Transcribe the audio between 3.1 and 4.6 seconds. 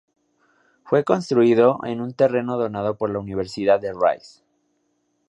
la "Universidad de Rice".